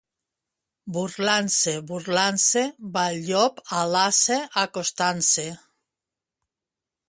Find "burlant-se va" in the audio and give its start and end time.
1.91-3.05